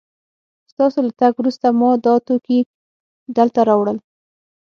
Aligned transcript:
ستاسو 0.71 0.99
له 1.07 1.11
تګ 1.19 1.31
وروسته 1.37 1.67
ما 1.79 1.89
دا 2.05 2.13
توکي 2.27 2.59
دلته 3.37 3.59
راوړل 3.69 3.97